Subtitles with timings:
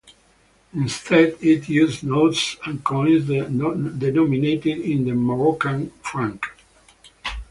[0.73, 6.43] Instead, it issued notes and coins denominated in the Moroccan franc.